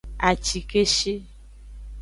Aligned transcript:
Acikeshi. 0.29 1.13